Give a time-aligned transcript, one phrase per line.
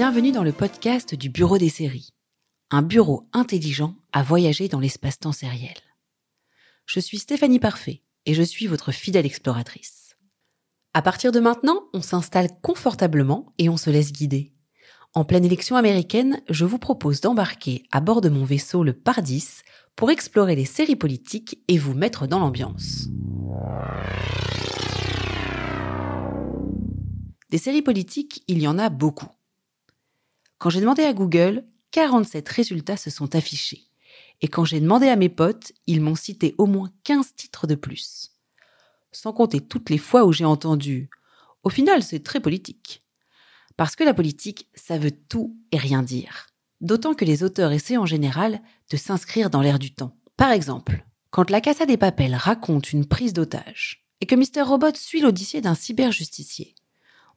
[0.00, 2.14] Bienvenue dans le podcast du Bureau des séries,
[2.70, 5.74] un bureau intelligent à voyager dans l'espace-temps sériel.
[6.86, 10.16] Je suis Stéphanie Parfait et je suis votre fidèle exploratrice.
[10.94, 14.54] À partir de maintenant, on s'installe confortablement et on se laisse guider.
[15.12, 19.60] En pleine élection américaine, je vous propose d'embarquer à bord de mon vaisseau le Pardis
[19.96, 23.08] pour explorer les séries politiques et vous mettre dans l'ambiance.
[27.50, 29.28] Des séries politiques, il y en a beaucoup.
[30.60, 33.86] Quand j'ai demandé à Google, 47 résultats se sont affichés.
[34.42, 37.74] Et quand j'ai demandé à mes potes, ils m'ont cité au moins 15 titres de
[37.74, 38.32] plus.
[39.10, 41.08] Sans compter toutes les fois où j'ai entendu
[41.62, 43.02] Au final, c'est très politique.
[43.78, 46.48] Parce que la politique, ça veut tout et rien dire.
[46.82, 50.14] D'autant que les auteurs essaient en général de s'inscrire dans l'air du temps.
[50.36, 54.60] Par exemple, quand la Casa des Papels raconte une prise d'otage et que Mr.
[54.60, 56.74] Robot suit l'odyssée d'un cyberjusticier,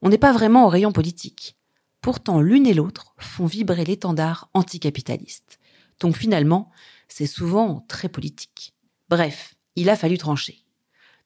[0.02, 1.56] on n'est pas vraiment au rayon politique.
[2.04, 5.58] Pourtant, l'une et l'autre font vibrer l'étendard anticapitaliste.
[6.00, 6.70] Donc finalement,
[7.08, 8.74] c'est souvent très politique.
[9.08, 10.66] Bref, il a fallu trancher.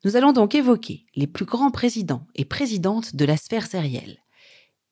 [0.04, 4.18] Nous allons donc évoquer les plus grands présidents et présidentes de la sphère sérielle.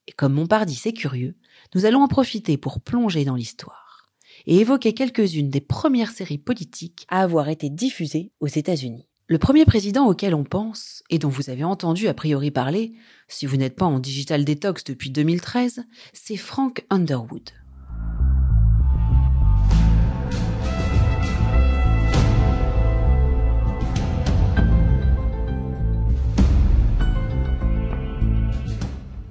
[0.08, 1.36] Et comme Montpardy c'est curieux,
[1.76, 4.10] nous allons en profiter pour plonger dans l'histoire
[4.46, 9.06] et évoquer quelques-unes des premières séries politiques à avoir été diffusées aux États-Unis.
[9.28, 12.92] Le premier président auquel on pense, et dont vous avez entendu a priori parler,
[13.26, 17.50] si vous n'êtes pas en digital detox depuis 2013, c'est Frank Underwood.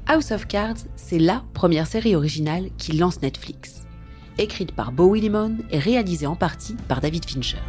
[0.08, 3.86] House of Cards, c'est la première série originale qui lance Netflix.
[4.38, 7.59] Écrite par Bowie Limon et réalisée en partie par David Fincher.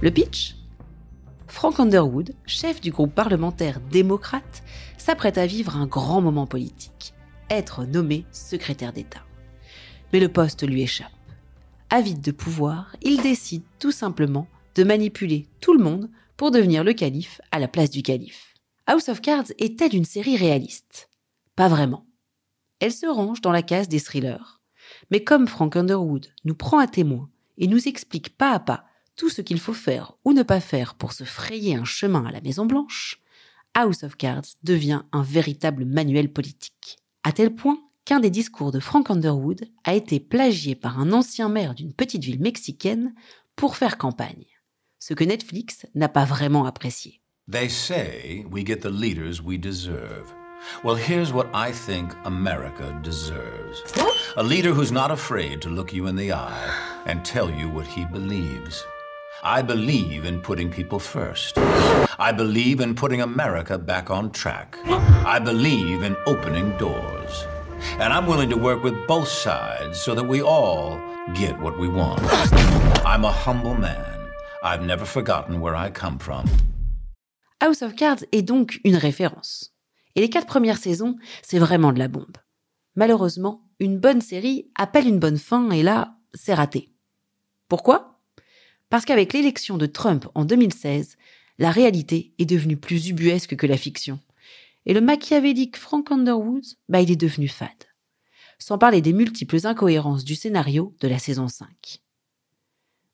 [0.00, 0.54] Le pitch?
[1.48, 4.62] Frank Underwood, chef du groupe parlementaire démocrate,
[4.96, 7.14] s'apprête à vivre un grand moment politique,
[7.50, 9.24] être nommé secrétaire d'État.
[10.12, 11.10] Mais le poste lui échappe.
[11.90, 16.92] Avide de pouvoir, il décide tout simplement de manipuler tout le monde pour devenir le
[16.92, 18.54] calife à la place du calife.
[18.86, 21.08] House of Cards est-elle une série réaliste
[21.56, 22.06] Pas vraiment.
[22.78, 24.60] Elle se range dans la case des thrillers.
[25.10, 28.84] Mais comme Frank Underwood nous prend à témoin et nous explique pas à pas
[29.18, 32.30] tout ce qu'il faut faire ou ne pas faire pour se frayer un chemin à
[32.30, 33.20] la Maison Blanche,
[33.74, 36.98] House of Cards devient un véritable manuel politique.
[37.24, 41.48] À tel point qu'un des discours de Frank Underwood a été plagié par un ancien
[41.48, 43.12] maire d'une petite ville mexicaine
[43.56, 44.46] pour faire campagne,
[45.00, 47.20] ce que Netflix n'a pas vraiment apprécié.
[47.50, 50.32] They say we get the leaders we deserve.
[50.84, 53.82] Well, here's what I think America deserves.
[54.36, 56.70] A leader who's not afraid to look you in the eye
[57.06, 58.84] and tell you what he believes.
[59.42, 61.58] I believe in putting people first.
[62.18, 64.76] I believe in putting America back on track.
[65.24, 67.46] I believe in opening doors.
[68.00, 70.98] And I'm willing to work with both sides so that we all
[71.34, 72.20] get what we want.
[73.06, 74.28] I'm a humble man.
[74.64, 76.46] I've never forgotten where I come from.
[77.60, 79.72] House of Cards est donc une référence.
[80.16, 82.38] Et les quatre premières saisons, c'est vraiment de la bombe.
[82.96, 86.92] Malheureusement, une bonne série appelle une bonne fin et là, c'est raté.
[87.68, 88.07] Pourquoi
[88.90, 91.16] parce qu'avec l'élection de Trump en 2016,
[91.58, 94.20] la réalité est devenue plus ubuesque que la fiction.
[94.86, 97.68] Et le machiavélique Frank Underwood, bah, il est devenu fade.
[98.58, 101.68] Sans parler des multiples incohérences du scénario de la saison 5.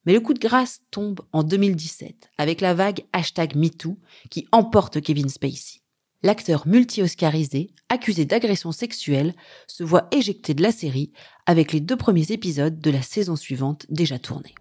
[0.06, 3.98] Mais le coup de grâce tombe en 2017 avec la vague hashtag MeToo
[4.30, 5.80] qui emporte Kevin Spacey.
[6.22, 9.34] L'acteur multi-oscarisé, accusé d'agression sexuelle,
[9.66, 11.12] se voit éjecté de la série
[11.46, 14.54] avec les deux premiers épisodes de la saison suivante déjà tournés.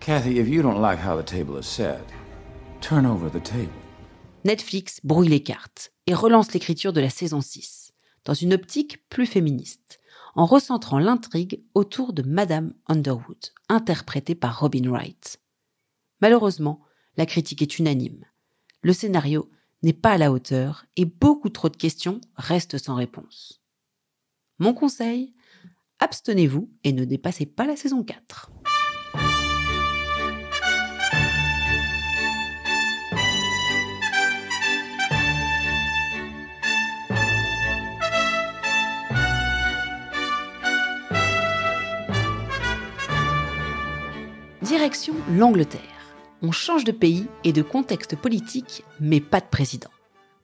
[0.00, 2.02] Kathy, if you don't like how the table is set,
[2.80, 3.68] turn over the table.
[4.46, 7.92] Netflix brouille les cartes et relance l'écriture de la saison 6,
[8.24, 10.00] dans une optique plus féministe,
[10.34, 15.38] en recentrant l'intrigue autour de Madame Underwood, interprétée par Robin Wright.
[16.22, 16.80] Malheureusement,
[17.18, 18.24] la critique est unanime.
[18.80, 19.50] Le scénario
[19.82, 23.60] n'est pas à la hauteur et beaucoup trop de questions restent sans réponse.
[24.58, 25.34] Mon conseil,
[25.98, 28.50] abstenez-vous et ne dépassez pas la saison 4.
[44.80, 46.14] Direction l'Angleterre.
[46.40, 49.90] On change de pays et de contexte politique, mais pas de président.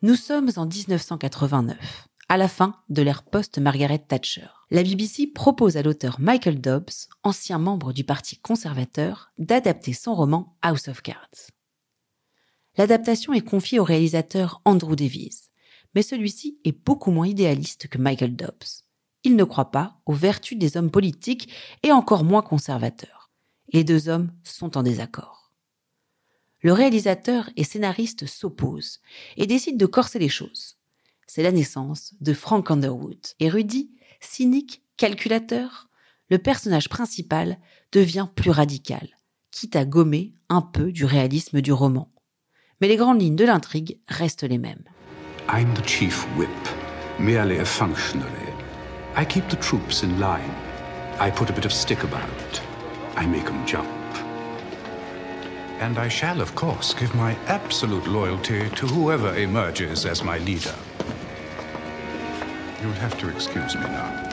[0.02, 4.48] Nous sommes en 1989, à la fin de l'ère post-Margaret Thatcher.
[4.70, 10.58] La BBC propose à l'auteur Michael Dobbs, ancien membre du Parti conservateur, d'adapter son roman
[10.60, 11.48] House of Cards.
[12.76, 15.48] L'adaptation est confiée au réalisateur Andrew Davies,
[15.94, 18.84] mais celui-ci est beaucoup moins idéaliste que Michael Dobbs.
[19.24, 21.50] Il ne croit pas aux vertus des hommes politiques
[21.82, 23.15] et encore moins conservateurs.
[23.72, 25.52] Les deux hommes sont en désaccord.
[26.62, 29.00] Le réalisateur et scénariste s'opposent
[29.36, 30.76] et décident de corser les choses.
[31.26, 33.18] C'est la naissance de Frank Underwood.
[33.40, 33.90] Érudit,
[34.20, 35.88] cynique, calculateur,
[36.28, 37.58] le personnage principal
[37.92, 39.08] devient plus radical,
[39.50, 42.10] quitte à gommer un peu du réalisme du roman.
[42.80, 44.84] Mais les grandes lignes de l'intrigue restent les mêmes.
[45.46, 45.52] The.
[49.16, 50.52] I keep the troops in line.
[51.18, 52.65] I put a bit of stick about.
[53.16, 53.86] I make them jump.
[55.80, 60.74] And I shall, of course, give my absolute loyalty to whoever emerges as my leader.
[62.82, 64.26] You'll have to excuse me now.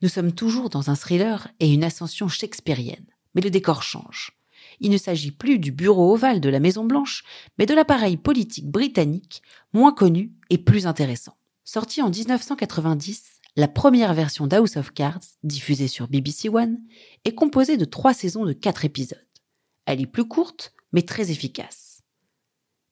[0.00, 4.32] Nous sommes toujours dans un thriller et une ascension shakespearienne, mais le décor change.
[4.80, 7.24] Il ne s'agit plus du bureau ovale de la Maison Blanche,
[7.58, 9.42] mais de l'appareil politique britannique,
[9.72, 11.36] moins connu et plus intéressant.
[11.64, 16.78] Sorti en 1990, la première version d'House of Cards, diffusée sur BBC One,
[17.24, 19.26] est composée de trois saisons de quatre épisodes.
[19.84, 22.04] Elle est plus courte, mais très efficace.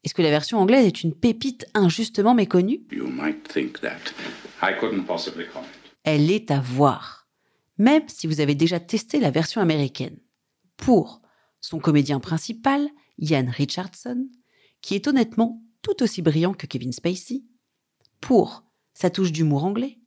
[0.03, 2.81] Est-ce que la version anglaise est une pépite injustement méconnue?
[2.91, 4.11] You might think that.
[4.61, 5.69] I couldn't possibly comment.
[6.03, 7.29] Elle est à voir,
[7.79, 10.19] même si vous avez déjà testé la version américaine.
[10.77, 11.23] Pour
[11.61, 14.29] son comédien principal, Ian Richardson,
[14.83, 17.45] qui est honnêtement tout aussi brillant que Kevin Spacey,
[18.21, 18.65] pour
[18.95, 20.01] sa touche d'humour anglais,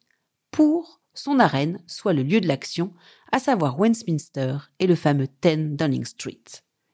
[0.52, 2.94] pour son arène soit le lieu de l'action,
[3.32, 6.44] à savoir Westminster et le fameux 10 Downing Street.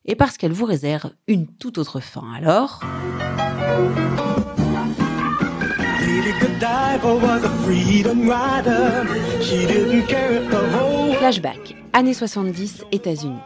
[0.05, 2.33] Et parce qu'elle vous réserve une toute autre fin.
[2.33, 2.81] Alors,
[11.17, 13.39] flashback, années 70, États-Unis.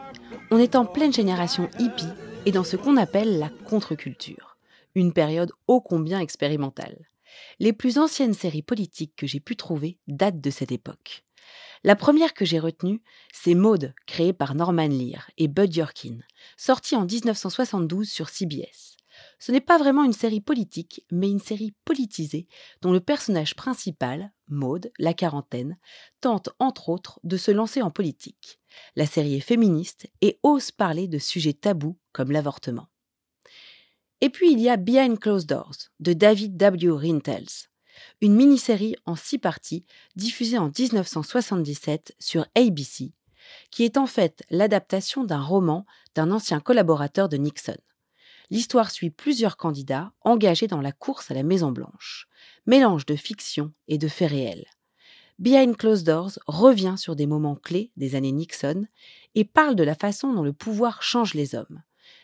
[0.50, 2.04] On est en pleine génération hippie
[2.46, 4.56] et dans ce qu'on appelle la contre-culture,
[4.94, 6.96] une période ô combien expérimentale.
[7.58, 11.24] Les plus anciennes séries politiques que j'ai pu trouver datent de cette époque.
[11.82, 13.02] La première que j'ai retenue,
[13.32, 16.18] c'est Maude, créée par Norman Lear et Bud Yorkin,
[16.56, 18.96] sortie en 1972 sur CBS.
[19.38, 22.46] Ce n'est pas vraiment une série politique, mais une série politisée,
[22.82, 25.78] dont le personnage principal, Maude, la quarantaine,
[26.20, 28.60] tente entre autres de se lancer en politique.
[28.96, 32.88] La série est féministe et ose parler de sujets tabous comme l'avortement.
[34.22, 36.90] Et puis il y a Behind Closed Doors de David W.
[36.90, 37.68] Rintels,
[38.20, 39.84] une mini-série en six parties
[40.14, 43.12] diffusée en 1977 sur ABC,
[43.70, 47.76] qui est en fait l'adaptation d'un roman d'un ancien collaborateur de Nixon.
[48.50, 52.28] L'histoire suit plusieurs candidats engagés dans la course à la Maison-Blanche,
[52.66, 54.66] mélange de fiction et de faits réels.
[55.38, 58.86] Behind Closed Doors revient sur des moments clés des années Nixon
[59.34, 61.82] et parle de la façon dont le pouvoir change les hommes.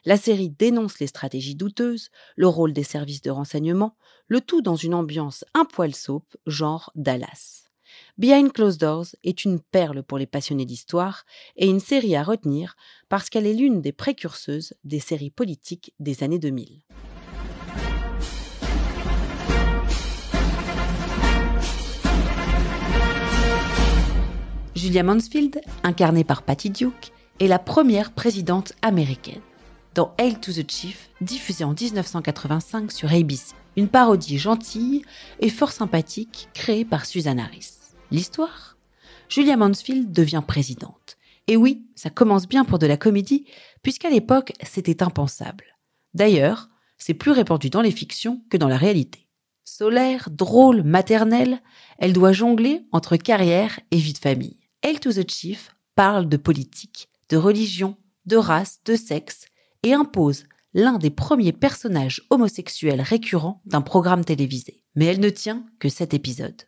[0.08, 3.96] La série dénonce les stratégies douteuses, le rôle des services de renseignement,
[4.28, 7.64] le tout dans une ambiance un poil soap, genre Dallas.
[8.16, 11.24] Behind Closed Doors est une perle pour les passionnés d'histoire
[11.56, 12.76] et une série à retenir
[13.08, 16.82] parce qu'elle est l'une des précurseuses des séries politiques des années 2000.
[24.76, 29.42] Julia Mansfield, incarnée par Patty Duke, est la première présidente américaine.
[29.96, 35.00] Dans Hail to the Chief, diffusée en 1985 sur ABC, une parodie gentille
[35.40, 37.70] et fort sympathique créée par Susan Harris.
[38.10, 38.76] L'histoire?
[39.30, 41.16] Julia Mansfield devient présidente.
[41.46, 43.46] Et oui, ça commence bien pour de la comédie,
[43.80, 45.64] puisqu'à l'époque, c'était impensable.
[46.12, 49.26] D'ailleurs, c'est plus répandu dans les fictions que dans la réalité.
[49.64, 51.62] Solaire, drôle, maternelle,
[51.96, 54.60] elle doit jongler entre carrière et vie de famille.
[54.82, 59.46] Hail to the Chief parle de politique, de religion, de race, de sexe,
[59.86, 64.82] et impose l'un des premiers personnages homosexuels récurrents d'un programme télévisé.
[64.96, 66.62] Mais elle ne tient que cet épisode.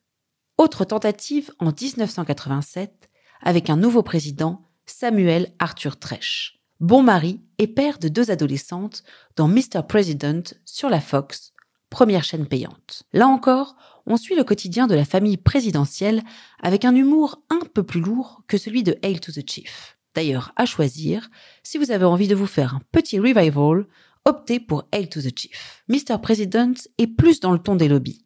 [0.56, 3.10] Autre tentative en 1987
[3.42, 6.60] avec un nouveau président, Samuel Arthur Tresh.
[6.78, 9.02] Bon mari et père de deux adolescentes
[9.34, 9.82] dans Mr.
[9.88, 11.54] President sur la Fox,
[11.90, 13.02] première chaîne payante.
[13.12, 13.74] Là encore,
[14.06, 16.22] on suit le quotidien de la famille présidentielle
[16.62, 19.97] avec un humour un peu plus lourd que celui de Hail to the Chief.
[20.18, 21.30] D'ailleurs, à choisir,
[21.62, 23.86] si vous avez envie de vous faire un petit revival,
[24.24, 25.84] optez pour Hail to the Chief.
[25.86, 26.20] Mr.
[26.20, 28.24] President est plus dans le ton des lobbies.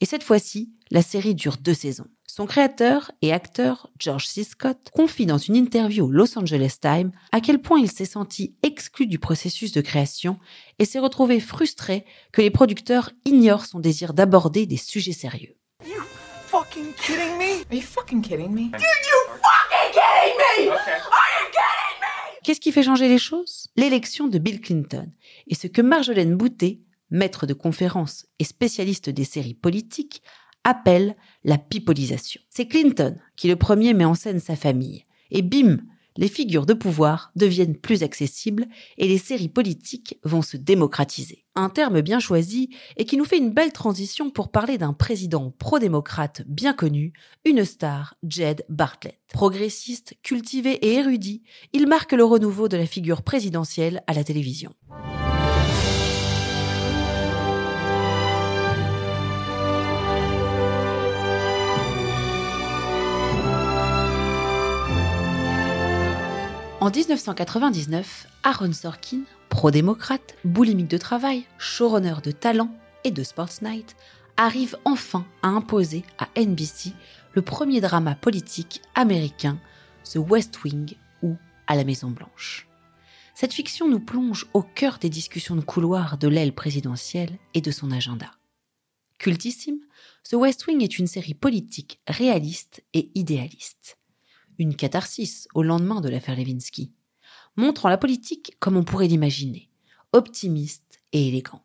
[0.00, 2.06] Et cette fois-ci, la série dure deux saisons.
[2.28, 4.44] Son créateur et acteur, George C.
[4.44, 8.54] Scott, confie dans une interview au Los Angeles Times à quel point il s'est senti
[8.62, 10.38] exclu du processus de création
[10.78, 15.56] et s'est retrouvé frustré que les producteurs ignorent son désir d'aborder des sujets sérieux.
[16.74, 17.64] You fucking kidding me?
[17.70, 18.70] Are you fucking kidding me?
[22.42, 23.68] Qu'est-ce qui fait changer les choses?
[23.76, 25.10] L'élection de Bill Clinton
[25.48, 30.22] et ce que Marjolaine Boutet, maître de conférences et spécialiste des séries politiques,
[30.64, 32.40] appelle la pipolisation.
[32.48, 35.04] C'est Clinton qui le premier met en scène sa famille.
[35.30, 35.78] Et bim,
[36.16, 38.66] les figures de pouvoir deviennent plus accessibles
[38.98, 41.44] et les séries politiques vont se démocratiser.
[41.54, 45.50] Un terme bien choisi et qui nous fait une belle transition pour parler d'un président
[45.58, 47.12] pro-démocrate bien connu,
[47.44, 49.18] une star, Jed Bartlett.
[49.28, 51.42] Progressiste, cultivé et érudit,
[51.72, 54.72] il marque le renouveau de la figure présidentielle à la télévision.
[66.82, 69.20] En 1999, Aaron Sorkin,
[69.50, 72.74] pro-démocrate, boulimique de travail, showrunner de talent
[73.04, 73.94] et de Sports Night,
[74.36, 76.90] arrive enfin à imposer à NBC
[77.34, 79.60] le premier drama politique américain,
[80.12, 81.36] The West Wing ou
[81.68, 82.66] À la Maison Blanche.
[83.36, 87.70] Cette fiction nous plonge au cœur des discussions de couloir de l'aile présidentielle et de
[87.70, 88.32] son agenda.
[89.18, 89.78] Cultissime,
[90.28, 93.98] The West Wing est une série politique réaliste et idéaliste
[94.62, 96.92] une catharsis au lendemain de l'affaire Levinsky,
[97.56, 99.68] montrant la politique comme on pourrait l'imaginer,
[100.12, 101.62] optimiste et élégante.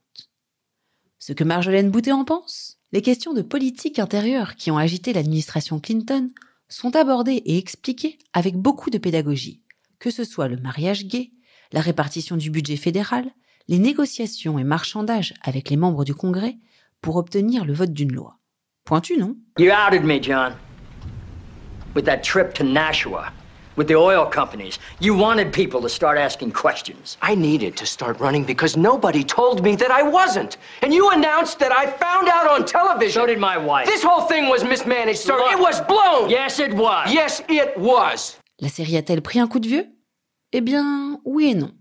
[1.19, 5.79] Ce que Marjolaine Boutet en pense Les questions de politique intérieure qui ont agité l'administration
[5.79, 6.29] Clinton
[6.69, 9.61] sont abordées et expliquées avec beaucoup de pédagogie,
[9.99, 11.31] que ce soit le mariage gay,
[11.71, 13.29] la répartition du budget fédéral,
[13.67, 16.57] les négociations et marchandages avec les membres du Congrès
[17.01, 18.39] pour obtenir le vote d'une loi.
[18.85, 19.35] Pointu, non?
[21.97, 23.33] With that trip to Nashua,
[23.75, 27.17] with the oil companies, you wanted people to start asking questions.
[27.23, 30.57] I needed to start running because nobody told me that I wasn't.
[30.83, 33.23] And you announced that I found out on television.
[33.23, 33.87] So did my wife.
[33.87, 35.37] This whole thing was mismanaged, sir.
[35.37, 35.53] Look.
[35.53, 36.29] It was blown.
[36.29, 37.11] Yes, it was.
[37.11, 38.37] Yes, it was.
[38.59, 39.87] La série a-t-elle pris un coup de vieux?
[40.53, 41.71] Eh bien, oui et non.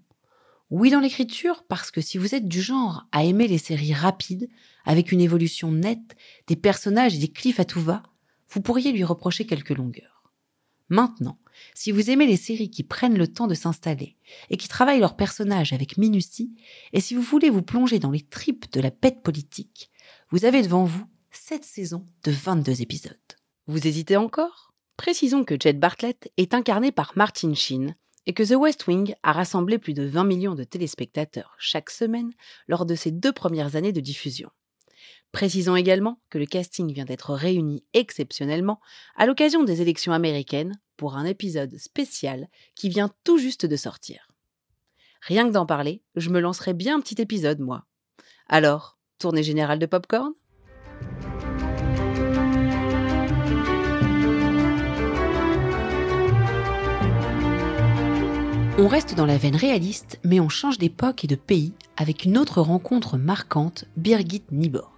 [0.71, 4.49] Oui dans l'écriture, parce que si vous êtes du genre à aimer les séries rapides,
[4.87, 8.03] avec une évolution nette, des personnages et des cliffs à tout va,
[8.49, 10.33] vous pourriez lui reprocher quelques longueurs.
[10.89, 11.39] Maintenant,
[11.75, 14.17] si vous aimez les séries qui prennent le temps de s'installer
[14.51, 16.55] et qui travaillent leurs personnages avec minutie,
[16.93, 19.91] et si vous voulez vous plonger dans les tripes de la bête politique,
[20.31, 23.15] vous avez devant vous sept saisons de 22 épisodes.
[23.67, 24.75] Vous hésitez encore?
[24.97, 29.33] Précisons que Jed Bartlett est incarné par Martin Sheen et que The West Wing a
[29.33, 32.33] rassemblé plus de 20 millions de téléspectateurs chaque semaine
[32.69, 34.51] lors de ses deux premières années de diffusion.
[35.37, 38.81] Précisons également que le casting vient d'être réuni exceptionnellement
[39.17, 44.29] à l'occasion des élections américaines pour un épisode spécial qui vient tout juste de sortir.
[45.21, 47.85] Rien que d'en parler, je me lancerai bien un petit épisode, moi.
[48.49, 50.33] Alors, tournée générale de popcorn?
[58.79, 62.39] On reste dans la veine réaliste, mais on change d'époque et de pays avec une
[62.39, 64.96] autre rencontre marquante, Birgit Nyborg.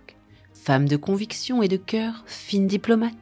[0.69, 3.15] Femme de conviction et de cœur, fine diplomate,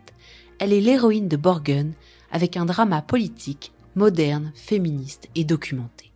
[0.58, 1.92] elle est l'héroïne de Borgen
[2.32, 6.10] avec un drama politique, moderne, féministe et documenté.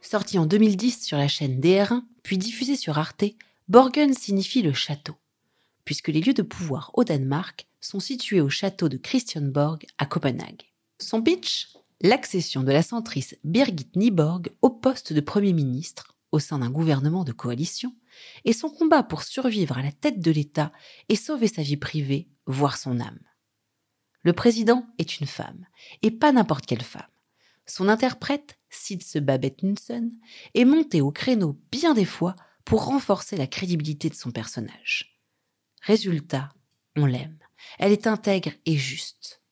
[0.00, 3.26] Sorti en 2010 sur la chaîne DR1, puis diffusé sur Arte,
[3.68, 5.16] Borgen signifie le château,
[5.84, 10.62] puisque les lieux de pouvoir au Danemark sont situés au château de Christianborg à Copenhague.
[10.98, 11.74] Son pitch?
[12.00, 17.24] L'accession de la centriste Birgit Nyborg au poste de Premier ministre au sein d'un gouvernement
[17.24, 17.92] de coalition
[18.44, 20.72] et son combat pour survivre à la tête de l'État
[21.08, 23.20] et sauver sa vie privée, voire son âme.
[24.22, 25.66] Le président est une femme,
[26.02, 27.02] et pas n'importe quelle femme.
[27.66, 30.10] Son interprète, Sidse Babette Knudsen,
[30.54, 32.34] est monté au créneau bien des fois
[32.64, 35.18] pour renforcer la crédibilité de son personnage.
[35.82, 36.50] Résultat,
[36.96, 37.38] on l'aime.
[37.78, 39.42] Elle est intègre et juste.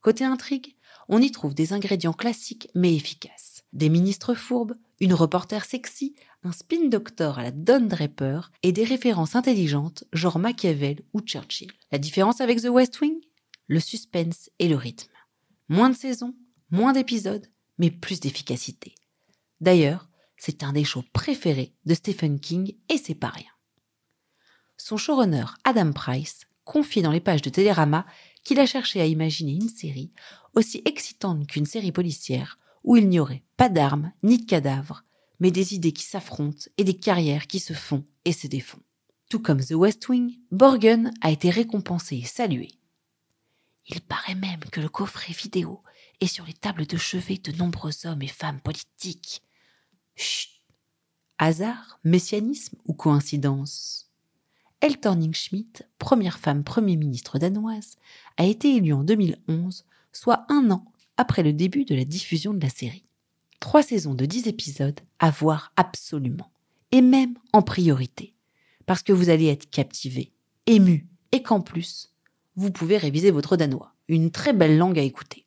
[0.00, 0.76] Côté intrigue,
[1.08, 3.64] on y trouve des ingrédients classiques mais efficaces.
[3.72, 6.14] Des ministres fourbes, une reporter sexy,
[6.44, 11.70] un spin doctor à la Don Draper et des références intelligentes genre Machiavel ou Churchill.
[11.90, 13.18] La différence avec The West Wing?
[13.66, 15.12] Le suspense et le rythme.
[15.68, 16.34] Moins de saisons,
[16.70, 17.46] moins d'épisodes,
[17.78, 18.94] mais plus d'efficacité.
[19.60, 23.50] D'ailleurs, c'est un des shows préférés de Stephen King et c'est pas rien.
[24.76, 28.06] Son showrunner Adam Price confie dans les pages de Télérama
[28.44, 30.12] qu'il a cherché à imaginer une série
[30.54, 35.04] aussi excitante qu'une série policière où il n'y aurait pas d'armes ni de cadavres,
[35.40, 38.80] mais des idées qui s'affrontent et des carrières qui se font et se défont.
[39.28, 42.70] Tout comme The West Wing, Borgen a été récompensé et salué.
[43.86, 45.82] Il paraît même que le coffret vidéo
[46.20, 49.42] est sur les tables de chevet de nombreux hommes et femmes politiques.
[50.16, 50.50] Chut
[51.38, 54.10] Hasard, messianisme ou coïncidence?
[54.80, 57.96] Elle Thorning-Schmidt, première femme Premier ministre danoise,
[58.36, 60.84] a été élue en 2011, soit un an
[61.16, 63.07] après le début de la diffusion de la série.
[63.60, 66.50] Trois saisons de dix épisodes à voir absolument,
[66.92, 68.34] et même en priorité,
[68.86, 70.32] parce que vous allez être captivé,
[70.66, 72.12] ému, et qu'en plus,
[72.56, 73.94] vous pouvez réviser votre danois.
[74.08, 75.44] Une très belle langue à écouter.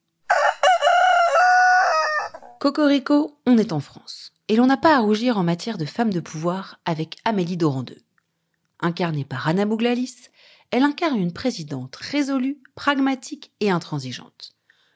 [2.60, 4.34] Cocorico, on est en France.
[4.48, 8.04] Et l'on n'a pas à rougir en matière de femme de pouvoir avec Amélie Dorandeux.
[8.82, 10.30] Incarnée par Anna Bouglalis,
[10.70, 14.54] elle incarne une présidente résolue, pragmatique et intransigeante.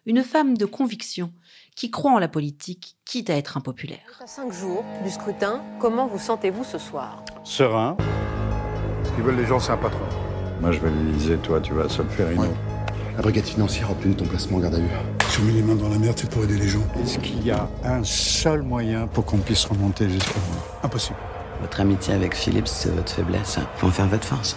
[0.07, 1.31] Une femme de conviction
[1.75, 4.21] qui croit en la politique, quitte à être impopulaire.
[4.23, 7.23] À cinq jours du scrutin, comment vous sentez-vous ce soir?
[7.43, 7.97] Serein.
[9.03, 10.05] Ce qu'ils veulent les gens, c'est un patron.
[10.61, 12.43] Moi, je vais l'Élysée, toi, tu vas à Solferino.
[12.43, 12.49] Ouais.
[13.15, 14.87] La brigade financière a obtenu ton placement en garde à vue.
[15.27, 16.83] Si on met les mains dans la merde, c'est pour aider les gens.
[17.01, 21.17] Est-ce qu'il y a un seul moyen pour qu'on puisse remonter jusqu'à vous Impossible.
[21.61, 23.57] Votre amitié avec Philippe, c'est votre faiblesse.
[23.77, 24.55] Faut en faire votre force.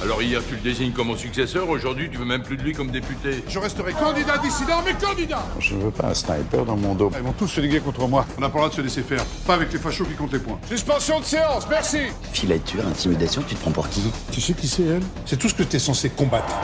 [0.00, 2.72] Alors hier, tu le désignes comme mon successeur, aujourd'hui, tu veux même plus de lui
[2.72, 3.42] comme député.
[3.48, 7.10] Je resterai candidat dissident, mais candidat Je ne veux pas un sniper dans mon dos.
[7.16, 8.24] Ils vont tous se liguer contre moi.
[8.36, 9.24] On n'a pas le droit de se laisser faire.
[9.44, 10.60] Pas avec les fachos qui comptent les points.
[10.68, 11.98] Suspension de séance, merci
[12.32, 14.02] Filature, intimidation, tu te prends pour qui?
[14.30, 15.02] Tu sais qui c'est, elle?
[15.26, 16.54] C'est tout ce que t'es censé combattre.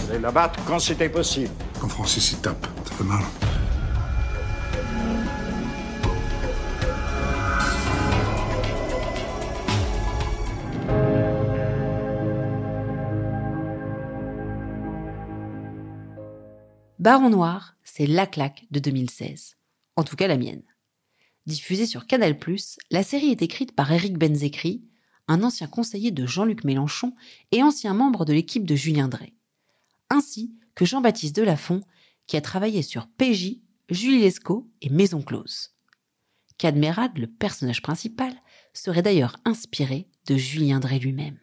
[0.00, 1.50] Vous allez la battre quand c'était possible.
[1.80, 3.22] Quand Francis y tape, ça fait mal.
[17.08, 19.56] Baron Noir, c'est la claque de 2016.
[19.96, 20.62] En tout cas la mienne.
[21.46, 22.38] Diffusée sur Canal+,
[22.90, 24.84] la série est écrite par Éric Benzekri,
[25.26, 27.14] un ancien conseiller de Jean-Luc Mélenchon
[27.50, 29.32] et ancien membre de l'équipe de Julien Drey,
[30.10, 31.80] ainsi que Jean-Baptiste Delafont,
[32.26, 35.70] qui a travaillé sur PJ, Julie Lescaut et Maison Close.
[36.58, 38.34] Cadmerade, le personnage principal,
[38.74, 41.38] serait d'ailleurs inspiré de Julien Drey lui-même.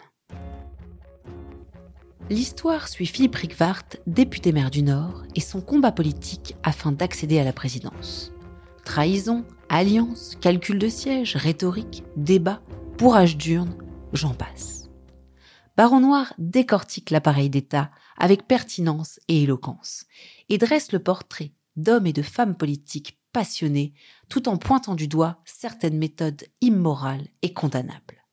[2.32, 7.44] L'histoire suit Philippe Rickwart, député maire du Nord, et son combat politique afin d'accéder à
[7.44, 8.32] la présidence.
[8.84, 12.64] Trahison, alliance, calcul de siège, rhétorique, débat,
[12.98, 13.78] bourrage d'urne,
[14.12, 14.90] j'en passe.
[15.78, 20.06] Baron Noir décortique l'appareil d'État avec pertinence et éloquence,
[20.50, 23.94] et dresse le portrait d'hommes et de femmes politiques passionnés,
[24.30, 28.25] tout en pointant du doigt certaines méthodes immorales et condamnables.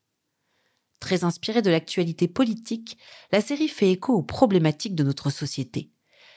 [1.03, 2.97] Très inspirée de l'actualité politique,
[3.33, 5.91] la série fait écho aux problématiques de notre société.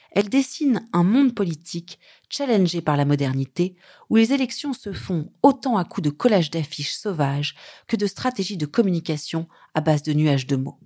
[0.10, 1.99] Elle dessine un monde politique
[2.32, 3.75] challengé par la modernité,
[4.10, 7.54] où les élections se font autant à coups de collage d'affiches sauvages
[7.86, 10.80] que de stratégies de communication à base de nuages de mots.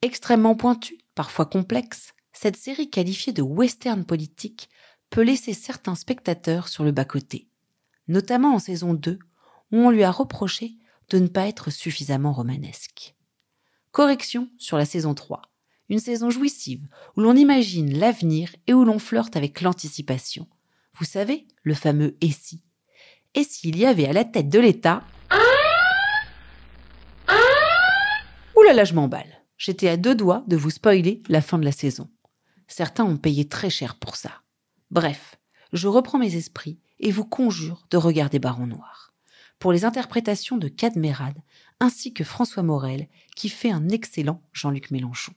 [0.00, 4.70] Extrêmement pointue, parfois complexe, cette série qualifiée de western politique
[5.10, 7.48] peut laisser certains spectateurs sur le bas-côté,
[8.08, 9.18] notamment en saison 2,
[9.72, 10.78] où on lui a reproché
[11.10, 13.14] de ne pas être suffisamment romanesque.
[13.90, 15.42] Correction sur la saison 3,
[15.88, 16.86] une saison jouissive
[17.16, 20.48] où l'on imagine l'avenir et où l'on flirte avec l'anticipation.
[20.94, 22.62] Vous savez, le fameux et si.
[23.34, 25.02] Et s'il y avait à la tête de l'État...
[28.56, 29.42] Oulala, je m'emballe.
[29.58, 32.10] J'étais à deux doigts de vous spoiler la fin de la saison.
[32.66, 34.30] Certains ont payé très cher pour ça.
[34.90, 35.36] Bref,
[35.72, 39.13] je reprends mes esprits et vous conjure de regarder Baron Noir
[39.64, 41.38] pour les interprétations de Cadmerade,
[41.80, 45.32] ainsi que François Morel, qui fait un excellent Jean-Luc Mélenchon.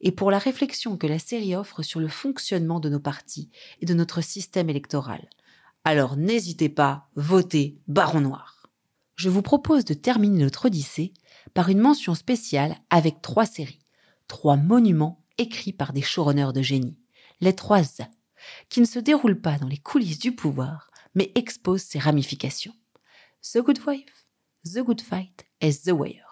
[0.00, 3.84] Et pour la réflexion que la série offre sur le fonctionnement de nos partis et
[3.84, 5.28] de notre système électoral.
[5.82, 8.70] Alors n'hésitez pas, votez Baron Noir.
[9.16, 11.12] Je vous propose de terminer notre odyssée
[11.52, 13.84] par une mention spéciale avec trois séries,
[14.28, 16.96] trois monuments écrits par des showrunners de génie,
[17.40, 18.02] les trois Z,
[18.68, 22.74] qui ne se déroulent pas dans les coulisses du pouvoir, mais exposent ses ramifications.
[23.42, 24.24] The Good Wife,
[24.64, 26.27] The Good Fight et The Wire.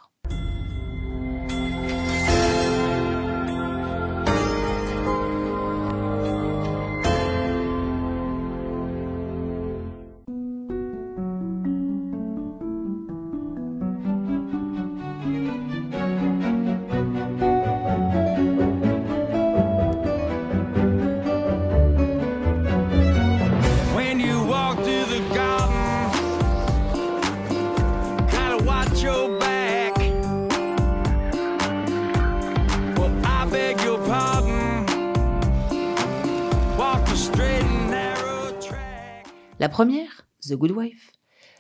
[40.47, 41.13] The Good Wife,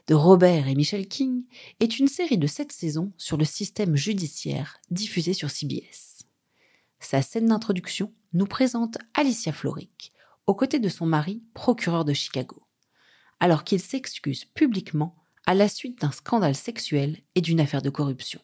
[0.06, 1.44] de Robert et Michel King,
[1.80, 6.24] est une série de sept saisons sur le système judiciaire diffusée sur CBS.
[7.00, 10.12] Sa scène d'introduction nous présente Alicia Florrick,
[10.46, 12.62] aux côtés de son mari, procureur de Chicago,
[13.40, 18.40] alors qu'il s'excuse publiquement à la suite d'un scandale sexuel et d'une affaire de corruption.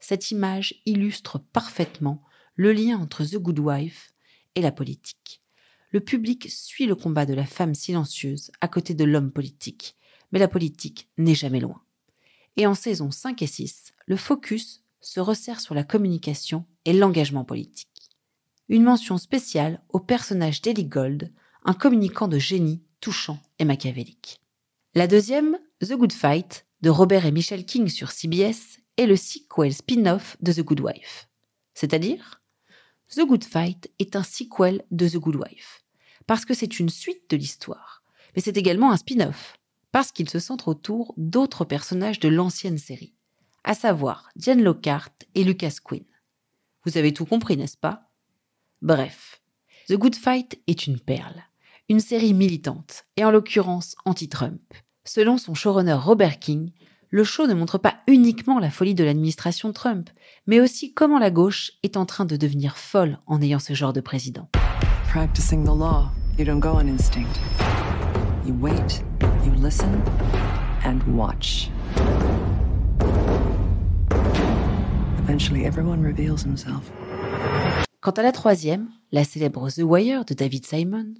[0.00, 2.22] Cette image illustre parfaitement
[2.54, 4.12] le lien entre The Good Wife
[4.54, 5.42] et la politique.
[5.90, 9.96] Le public suit le combat de la femme silencieuse à côté de l'homme politique,
[10.32, 11.82] mais la politique n'est jamais loin.
[12.56, 17.44] Et en saison 5 et 6, le focus se resserre sur la communication et l'engagement
[17.44, 17.88] politique.
[18.68, 21.32] Une mention spéciale au personnage d'Ellie Gold,
[21.64, 24.42] un communicant de génie touchant et machiavélique.
[24.94, 29.72] La deuxième, The Good Fight, de Robert et Michelle King sur CBS, est le sequel
[29.72, 31.28] spin-off de The Good Wife.
[31.74, 32.37] C'est-à-dire,
[33.14, 35.82] The Good Fight est un sequel de The Good Wife,
[36.26, 38.02] parce que c'est une suite de l'histoire,
[38.36, 39.56] mais c'est également un spin-off,
[39.92, 43.14] parce qu'il se centre autour d'autres personnages de l'ancienne série,
[43.64, 46.04] à savoir Diane Lockhart et Lucas Quinn.
[46.84, 48.10] Vous avez tout compris, n'est-ce pas?
[48.82, 49.40] Bref,
[49.88, 51.42] The Good Fight est une perle,
[51.88, 54.60] une série militante, et en l'occurrence anti-Trump.
[55.06, 56.72] Selon son showrunner Robert King,
[57.10, 60.10] le show ne montre pas uniquement la folie de l'administration Trump,
[60.46, 63.92] mais aussi comment la gauche est en train de devenir folle en ayant ce genre
[63.92, 64.48] de président.
[65.10, 67.40] Practicing the law, you don't go on instinct.
[68.46, 69.02] You wait,
[69.44, 70.02] you listen,
[70.84, 71.70] and watch.
[75.26, 76.90] Eventually, everyone reveals himself.
[78.00, 81.14] Quant à la troisième, la célèbre The Wire de David Simon,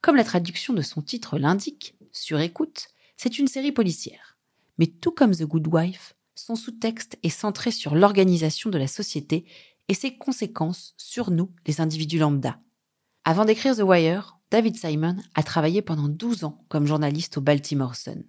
[0.00, 4.35] comme la traduction de son titre l'indique, sur écoute, c'est une série policière.
[4.78, 9.46] Mais tout comme The Good Wife, son sous-texte est centré sur l'organisation de la société
[9.88, 12.60] et ses conséquences sur nous, les individus lambda.
[13.24, 17.96] Avant d'écrire The Wire, David Simon a travaillé pendant 12 ans comme journaliste au Baltimore
[17.96, 18.24] Sun.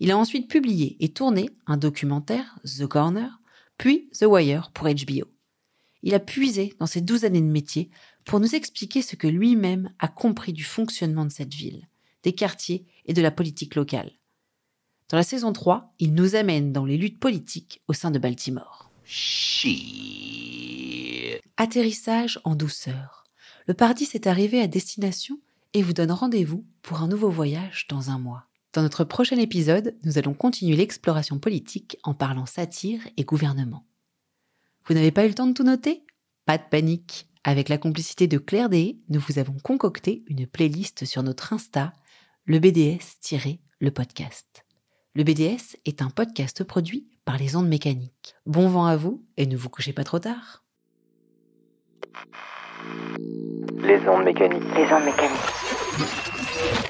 [0.00, 3.40] Il a ensuite publié et tourné un documentaire, The Corner,
[3.78, 5.26] puis The Wire pour HBO.
[6.02, 7.90] Il a puisé dans ses 12 années de métier
[8.24, 11.88] pour nous expliquer ce que lui-même a compris du fonctionnement de cette ville,
[12.22, 14.12] des quartiers et de la politique locale.
[15.10, 18.92] Dans la saison 3, il nous amène dans les luttes politiques au sein de Baltimore.
[21.56, 23.24] Atterrissage en douceur.
[23.66, 25.40] Le Pardis est arrivé à destination
[25.74, 28.46] et vous donne rendez-vous pour un nouveau voyage dans un mois.
[28.72, 33.84] Dans notre prochain épisode, nous allons continuer l'exploration politique en parlant satire et gouvernement.
[34.86, 36.04] Vous n'avez pas eu le temps de tout noter?
[36.46, 37.26] Pas de panique.
[37.42, 41.92] Avec la complicité de Claire D, nous vous avons concocté une playlist sur notre Insta,
[42.44, 44.64] le BDS-le podcast.
[45.16, 48.36] Le BDS est un podcast produit par les ondes mécaniques.
[48.46, 50.62] Bon vent à vous et ne vous couchez pas trop tard.
[53.78, 54.62] Les ondes mécaniques.
[54.76, 56.86] Les ondes mécaniques.